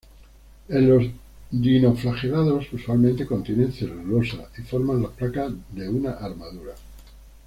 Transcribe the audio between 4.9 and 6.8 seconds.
las placas de una armadura.